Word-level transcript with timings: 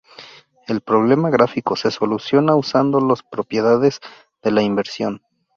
El 0.65 0.81
problema 0.81 1.29
gráfico 1.29 1.75
se 1.75 1.91
soluciona 1.91 2.55
usando 2.55 2.99
las 2.99 3.21
propiedades 3.21 3.99
de 4.41 4.49
la 4.49 4.63
Inversión. 4.63 5.21